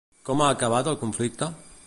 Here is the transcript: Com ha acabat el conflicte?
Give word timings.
Com 0.29 0.41
ha 0.45 0.47
acabat 0.53 0.91
el 0.93 0.99
conflicte? 1.03 1.53